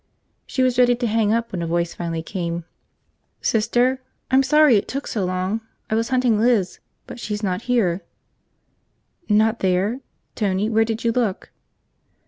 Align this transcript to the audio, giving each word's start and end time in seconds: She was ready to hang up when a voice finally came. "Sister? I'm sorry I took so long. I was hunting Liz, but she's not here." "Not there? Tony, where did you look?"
She 0.47 0.63
was 0.63 0.79
ready 0.79 0.95
to 0.95 1.05
hang 1.05 1.31
up 1.31 1.51
when 1.51 1.61
a 1.61 1.67
voice 1.67 1.93
finally 1.93 2.23
came. 2.23 2.65
"Sister? 3.39 4.01
I'm 4.31 4.41
sorry 4.41 4.77
I 4.77 4.79
took 4.79 5.05
so 5.05 5.23
long. 5.25 5.61
I 5.91 5.93
was 5.93 6.09
hunting 6.09 6.39
Liz, 6.39 6.79
but 7.05 7.19
she's 7.19 7.43
not 7.43 7.61
here." 7.69 8.01
"Not 9.29 9.59
there? 9.59 9.99
Tony, 10.33 10.71
where 10.71 10.85
did 10.85 11.03
you 11.03 11.11
look?" 11.11 11.51